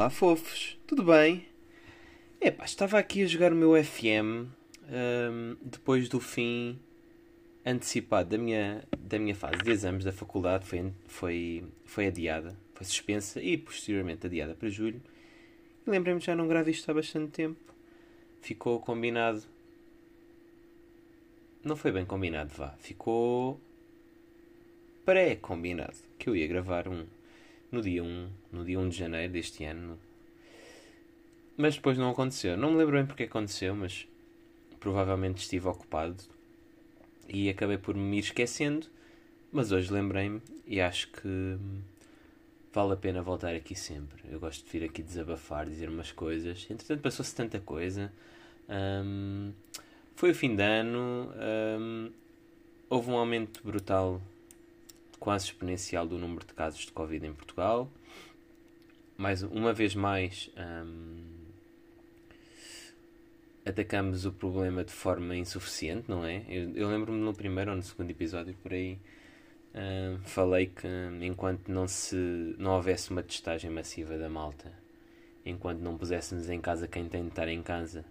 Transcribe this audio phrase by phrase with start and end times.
[0.00, 1.46] Olá, fofos, tudo bem?
[2.40, 4.48] Epá, estava aqui a jogar o meu FM
[4.88, 6.80] um, depois do fim
[7.66, 12.86] antecipado da minha, da minha fase de exames da faculdade, foi, foi, foi adiada, foi
[12.86, 15.02] suspensa e posteriormente adiada para julho.
[15.86, 17.60] E lembrei-me já não gravo isto há bastante tempo.
[18.40, 19.42] Ficou combinado.
[21.62, 22.70] Não foi bem combinado, vá.
[22.78, 23.60] Ficou
[25.04, 27.04] pré-combinado que eu ia gravar um
[27.70, 29.98] no dia 1, no dia 1 de janeiro deste ano.
[31.56, 32.56] Mas depois não aconteceu.
[32.56, 34.06] Não me lembro bem porque aconteceu, mas
[34.78, 36.22] provavelmente estive ocupado
[37.28, 38.86] e acabei por me esquecendo.
[39.52, 41.58] Mas hoje lembrei-me e acho que
[42.72, 44.22] vale a pena voltar aqui sempre.
[44.30, 46.66] Eu gosto de vir aqui desabafar, dizer umas coisas.
[46.70, 48.12] Entretanto, passou-se tanta coisa.
[48.68, 49.52] Um,
[50.14, 51.32] foi o fim de ano.
[51.78, 52.10] Um,
[52.88, 54.20] houve um aumento brutal
[55.20, 57.88] quase exponencial do número de casos de Covid em Portugal.
[59.16, 61.40] Mais uma vez mais hum,
[63.64, 66.42] atacamos o problema de forma insuficiente, não é?
[66.48, 68.98] Eu, eu lembro-me no primeiro ou no segundo episódio por aí
[69.74, 70.88] hum, falei que
[71.20, 72.16] enquanto não se
[72.58, 74.72] não houvesse uma testagem massiva da malta,
[75.44, 78.06] enquanto não puséssemos em casa quem tem de estar em casa,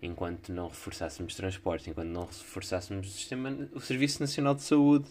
[0.00, 5.06] enquanto não reforçássemos transportes, enquanto não reforçássemos o, sistema, o Serviço Nacional de Saúde,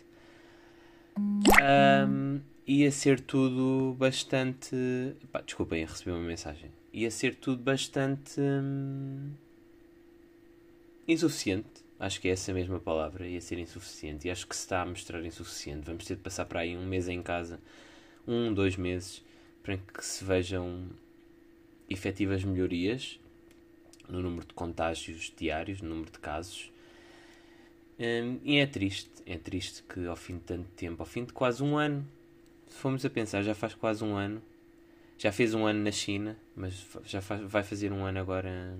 [1.18, 4.76] um, ia ser tudo bastante.
[5.32, 6.72] Pá, desculpem, recebi uma mensagem.
[6.94, 8.40] Ia ser tudo bastante.
[8.40, 9.32] Hum,
[11.08, 11.86] insuficiente.
[12.00, 13.28] Acho que é essa mesma palavra.
[13.28, 14.28] Ia ser insuficiente.
[14.28, 15.86] E acho que se está a mostrar insuficiente.
[15.86, 17.60] Vamos ter de passar para aí um mês em casa,
[18.28, 19.24] um, dois meses,
[19.64, 20.90] para que se vejam
[21.90, 23.20] efetivas melhorias
[24.10, 26.72] no número de contágios diários, no número de casos
[28.00, 31.34] um, e é triste, é triste que ao fim de tanto tempo, ao fim de
[31.34, 32.06] quase um ano,
[32.68, 34.42] se formos a pensar, já faz quase um ano,
[35.18, 38.78] já fez um ano na China, mas já faz, vai fazer um ano agora,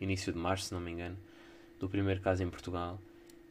[0.00, 1.16] início de março, se não me engano,
[1.80, 3.00] do primeiro caso em Portugal,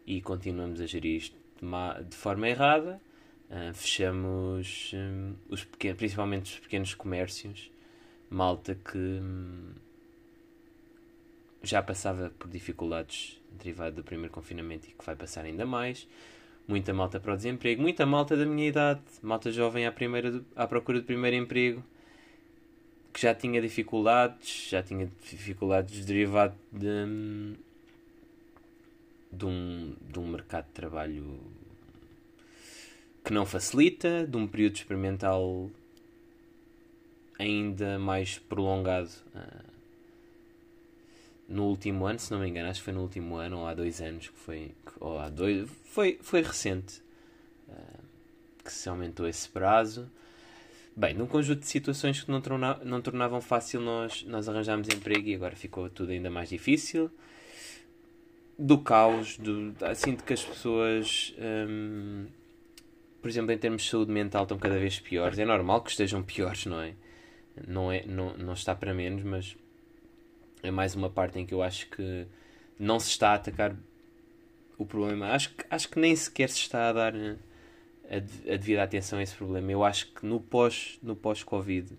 [0.06, 3.02] e continuamos a gerir isto de, de forma errada.
[3.50, 7.72] Uh, fechamos um, os pequenos, principalmente os pequenos comércios,
[8.29, 9.69] malta que um,
[11.69, 16.07] já passava por dificuldades derivado do primeiro confinamento e que vai passar ainda mais.
[16.67, 20.65] Muita malta para o desemprego, muita malta da minha idade, malta jovem à, primeira, à
[20.65, 21.83] procura do primeiro emprego,
[23.13, 27.55] que já tinha dificuldades, já tinha dificuldades derivado de,
[29.31, 31.39] de, um, de um mercado de trabalho
[33.23, 35.69] que não facilita, de um período experimental
[37.37, 39.09] ainda mais prolongado.
[41.47, 43.73] No último ano, se não me engano, acho que foi no último ano ou há
[43.73, 47.01] dois anos que foi, ou há dois, foi, foi recente
[47.69, 48.03] uh,
[48.63, 50.09] que se aumentou esse prazo.
[50.97, 55.28] Bem, num conjunto de situações que não, torna, não tornavam fácil nós, nós arranjarmos emprego
[55.28, 57.11] e agora ficou tudo ainda mais difícil.
[58.57, 61.35] Do caos, do, assim de que as pessoas,
[61.69, 62.25] um,
[63.22, 65.38] por exemplo, em termos de saúde mental, estão cada vez piores.
[65.38, 66.94] É normal que estejam piores, não é?
[67.67, 69.57] Não, é, não, não está para menos, mas
[70.65, 72.27] é mais uma parte em que eu acho que
[72.79, 73.75] não se está a atacar
[74.77, 75.27] o problema.
[75.27, 79.23] Acho que, acho que nem sequer se está a dar a, a devida atenção a
[79.23, 79.71] esse problema.
[79.71, 81.97] Eu acho que no pós no pós-Covid,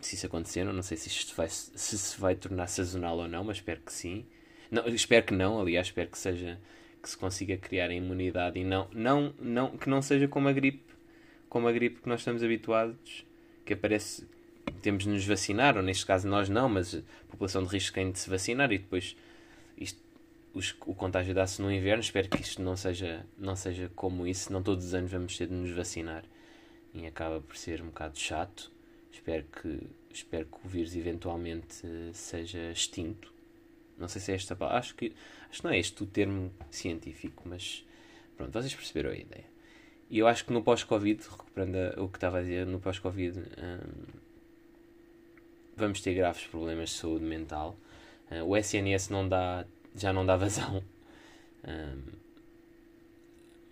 [0.00, 3.44] se isso acontecer, não sei se isto vai, se se vai tornar sazonal ou não,
[3.44, 4.26] mas espero que sim.
[4.70, 6.58] Não, espero que não, aliás, espero que seja
[7.02, 10.52] que se consiga criar a imunidade e não, não, não que não seja como a
[10.52, 10.92] gripe,
[11.48, 13.24] como a gripe que nós estamos habituados,
[13.64, 14.26] que aparece
[14.86, 18.12] temos de nos vacinar, ou neste caso nós não, mas a população de risco tem
[18.12, 19.16] de se vacinar e depois
[19.76, 20.00] isto,
[20.54, 22.00] os, o contágio dá-se no inverno.
[22.00, 25.48] Espero que isto não seja, não seja como isso, não todos os anos vamos ter
[25.48, 26.24] de nos vacinar
[26.94, 28.70] e acaba por ser um bocado chato.
[29.10, 33.34] Espero que, espero que o vírus eventualmente seja extinto.
[33.98, 35.12] Não sei se é esta palavra, acho que,
[35.50, 37.84] acho que não é este o termo científico, mas
[38.36, 39.46] pronto, vocês perceberam a ideia.
[40.08, 43.40] E eu acho que no pós-Covid, recuperando o que estava a dizer, no pós-Covid.
[43.40, 44.25] Hum,
[45.76, 47.76] vamos ter graves problemas de saúde mental.
[48.30, 49.64] Uh, o SNS não dá,
[49.94, 50.82] já não dá vazão
[51.66, 52.02] um,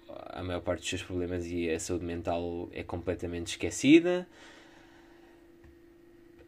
[0.09, 4.27] a maior parte dos seus problemas e a saúde mental é completamente esquecida.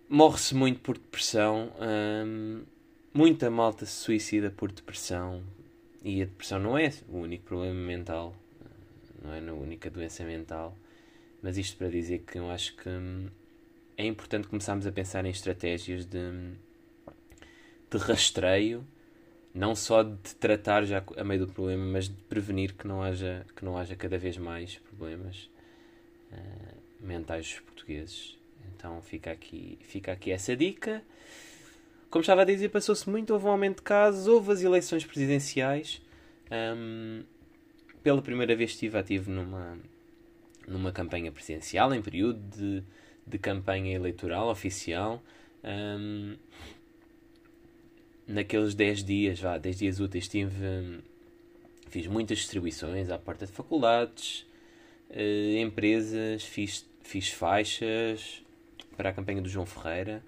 [0.08, 1.73] Morre-se muito por depressão.
[1.81, 2.62] Um,
[3.14, 5.43] muita malta se suicida por depressão.
[6.03, 8.32] E a depressão não é o único problema mental,
[9.23, 10.76] não é a única doença mental.
[11.43, 13.29] Mas isto para dizer que eu acho que hum,
[13.96, 16.19] é importante começarmos a pensar em estratégias de,
[17.90, 18.87] de rastreio,
[19.54, 23.46] não só de tratar já a meio do problema, mas de prevenir que não haja,
[23.56, 25.50] que não haja cada vez mais problemas
[26.31, 28.37] uh, mentais dos portugueses.
[28.76, 31.02] Então fica aqui, fica aqui essa dica.
[32.10, 36.02] Como estava a dizer, passou-se muito, houve um aumento de casos, houve as eleições presidenciais.
[36.50, 37.22] Um,
[38.02, 39.78] pela primeira vez estive ativo numa,
[40.69, 42.84] numa campanha presidencial, em período de,
[43.26, 45.23] de campanha eleitoral oficial.
[45.64, 46.37] Um,
[48.26, 51.02] naqueles 10 dias, vá, 10 dias úteis, tive,
[51.88, 54.46] fiz muitas distribuições à porta de faculdades,
[55.11, 58.43] uh, empresas, fiz, fiz faixas
[58.96, 60.22] para a campanha do João Ferreira.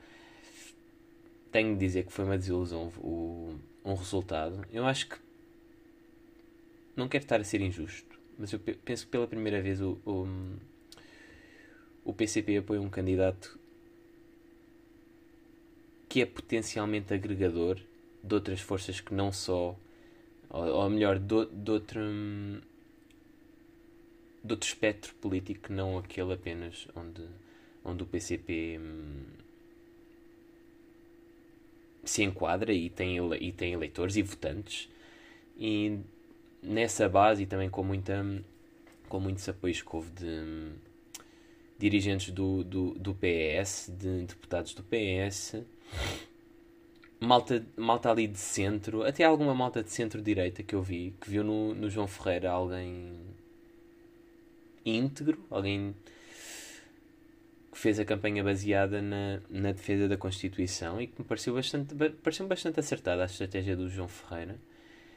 [1.51, 3.55] Tenho de dizer que foi uma desilusão o,
[3.85, 4.67] um resultado.
[4.73, 5.17] Eu acho que
[6.95, 10.27] não quero estar a ser injusto, mas eu penso que pela primeira vez o, o,
[12.09, 13.59] o PCP apoia um candidato
[16.09, 17.79] que é potencialmente agregador
[18.25, 19.79] de outras forças que não só,
[20.49, 22.01] ou, ou melhor, de, de, outro,
[24.43, 27.27] de outro espectro político, não aquele apenas onde,
[27.85, 29.25] onde o PCP hum,
[32.05, 34.89] se enquadra e tem, e tem eleitores e votantes.
[35.59, 35.99] E
[36.63, 38.25] nessa base e também com, muita,
[39.11, 40.88] com muitos apoios que houve de hum,
[41.79, 45.63] dirigentes do, do, do PS, de deputados do PS,
[47.21, 51.45] malta, malta ali de centro, até alguma malta de centro-direita que eu vi, que viu
[51.45, 53.15] no, no João Ferreira alguém
[54.85, 55.95] íntegro, alguém
[57.71, 61.95] que fez a campanha baseada na, na defesa da Constituição e que me pareceu bastante,
[62.23, 64.59] pareceu bastante acertada a estratégia do João Ferreira.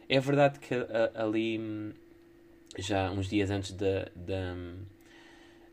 [0.08, 1.94] É verdade que a, ali,
[2.78, 4.56] já uns dias antes da, da,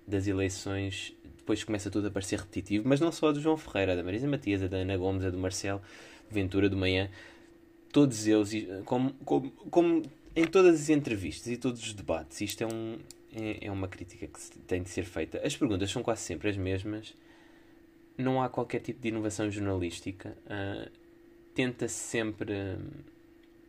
[0.09, 4.03] das eleições, depois começa tudo a parecer repetitivo, mas não só do João Ferreira, da
[4.03, 5.81] Marisa Matias, a da Ana Gomes, a do Marcelo
[6.31, 7.11] Ventura do Manhã,
[7.93, 10.03] todos eles, como, como, como
[10.35, 12.99] em todas as entrevistas e todos os debates, isto é, um,
[13.33, 15.41] é, é uma crítica que tem de ser feita.
[15.45, 17.15] As perguntas são quase sempre as mesmas,
[18.17, 20.91] não há qualquer tipo de inovação jornalística, uh,
[21.55, 22.79] tenta-se sempre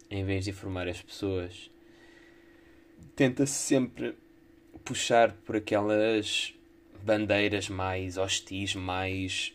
[0.10, 1.70] em vez de informar as pessoas,
[3.16, 4.16] tenta-se sempre
[4.90, 6.52] puxar por aquelas
[7.04, 9.54] bandeiras mais hostis, mais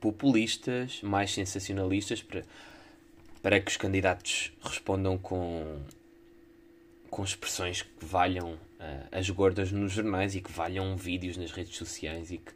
[0.00, 2.42] populistas, mais sensacionalistas para,
[3.40, 5.80] para que os candidatos respondam com,
[7.08, 11.76] com expressões que valham uh, as gordas nos jornais e que valham vídeos nas redes
[11.76, 12.52] sociais e que,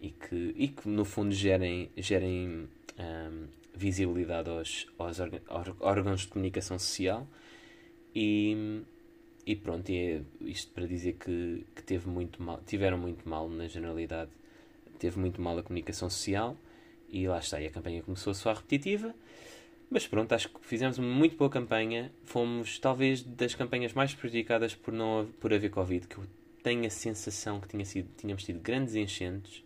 [0.00, 2.68] e que, e que no fundo gerem, gerem
[2.98, 5.18] um, visibilidade aos, aos
[5.78, 7.24] órgãos de comunicação social.
[8.12, 8.82] E,
[9.46, 13.68] e pronto, é isto para dizer que, que teve muito mal, tiveram muito mal na
[13.68, 14.30] generalidade,
[14.98, 16.56] teve muito mal a comunicação social
[17.08, 19.14] e lá está, e a campanha começou a soar repetitiva,
[19.90, 24.74] mas pronto, acho que fizemos uma muito boa campanha, fomos talvez das campanhas mais prejudicadas
[24.74, 26.24] por, não, por haver Covid, que eu
[26.62, 29.62] tenho a sensação que tinha sido, tínhamos tido grandes enchentes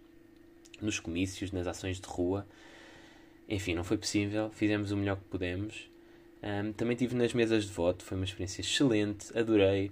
[0.82, 2.46] nos comícios, nas ações de rua,
[3.48, 5.88] enfim, não foi possível, fizemos o melhor que pudemos.
[6.42, 9.90] Um, também estive nas mesas de voto, foi uma experiência excelente, adorei.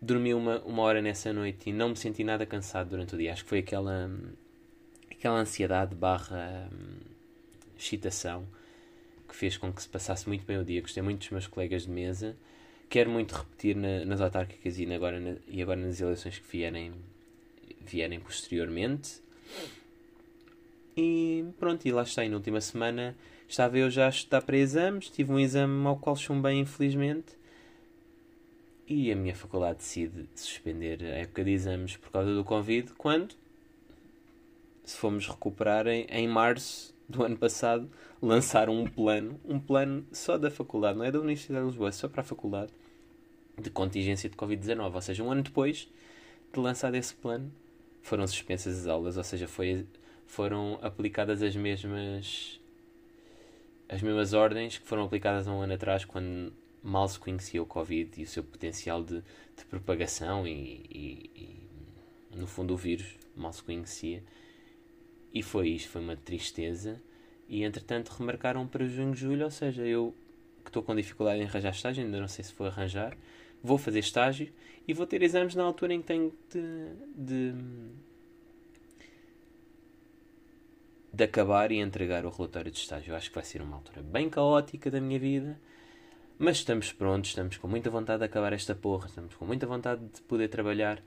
[0.00, 3.32] Dormi uma, uma hora nessa noite e não me senti nada cansado durante o dia.
[3.32, 4.10] Acho que foi aquela,
[5.10, 6.70] aquela ansiedade barra
[7.78, 8.46] excitação
[9.28, 10.80] que fez com que se passasse muito bem o dia.
[10.80, 12.36] Gostei muito dos meus colegas de mesa.
[12.88, 16.92] Quero muito repetir na, nas autárquicas e agora, na, e agora nas eleições que vierem,
[17.80, 19.20] vierem posteriormente.
[20.96, 22.24] E pronto, e lá está.
[22.24, 23.16] E na última semana
[23.48, 25.08] estava eu já a estudar para exames.
[25.10, 27.38] Tive um exame ao qual chumbei, infelizmente.
[28.86, 32.92] E a minha faculdade decide suspender a época de exames por causa do Covid.
[32.94, 33.34] Quando?
[34.84, 37.88] Se fomos recuperar em, em março do ano passado,
[38.20, 42.08] lançaram um plano, um plano só da faculdade, não é da Universidade de Lisboa, só
[42.08, 42.72] para a faculdade,
[43.60, 44.94] de contingência de Covid-19.
[44.94, 45.88] Ou seja, um ano depois
[46.52, 47.52] de lançar esse plano,
[48.02, 49.86] foram suspensas as aulas, ou seja, foi
[50.30, 52.60] foram aplicadas as mesmas
[53.88, 57.66] as mesmas ordens que foram aplicadas há um ano atrás quando mal se conhecia o
[57.66, 59.22] Covid e o seu potencial de,
[59.56, 61.30] de propagação e, e,
[62.32, 64.22] e, no fundo o vírus mal se conhecia.
[65.34, 67.02] E foi isto, foi uma tristeza.
[67.48, 70.14] E entretanto remarcaram para junho, julho, ou seja, eu
[70.62, 73.16] que estou com dificuldade em arranjar estágio, ainda não sei se vou arranjar,
[73.60, 74.52] vou fazer estágio
[74.86, 76.62] e vou ter exames na altura em que tenho de,
[77.16, 77.54] de
[81.12, 83.12] de acabar e entregar o relatório de estágio.
[83.12, 85.58] Eu acho que vai ser uma altura bem caótica da minha vida,
[86.38, 90.02] mas estamos prontos, estamos com muita vontade de acabar esta porra, estamos com muita vontade
[90.06, 91.02] de poder trabalhar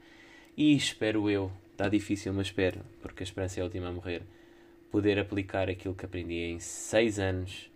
[0.56, 4.24] e espero eu, está difícil, mas espero, porque a esperança é a última a morrer,
[4.92, 7.72] poder aplicar aquilo que aprendi em 6 anos,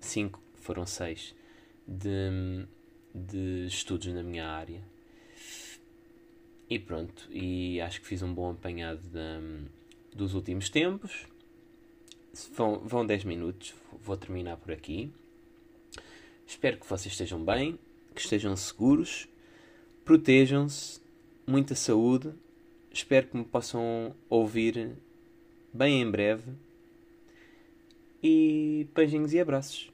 [0.00, 1.34] 5 foram 6,
[1.86, 2.66] de,
[3.14, 4.80] de estudos na minha área.
[6.70, 9.38] E pronto, e acho que fiz um bom apanhado da
[10.14, 11.26] dos últimos tempos.
[12.56, 15.12] Vão, vão 10 minutos, vou terminar por aqui.
[16.46, 17.78] Espero que vocês estejam bem,
[18.14, 19.28] que estejam seguros,
[20.04, 21.00] protejam-se,
[21.46, 22.32] muita saúde.
[22.92, 24.96] Espero que me possam ouvir
[25.72, 26.52] bem em breve.
[28.22, 29.90] E beijinhos e abraços.